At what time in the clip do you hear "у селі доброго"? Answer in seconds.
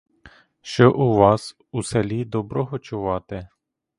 1.71-2.79